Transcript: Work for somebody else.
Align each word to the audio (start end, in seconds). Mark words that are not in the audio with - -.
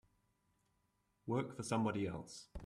Work 1.27 1.55
for 1.55 1.61
somebody 1.61 2.07
else. 2.07 2.47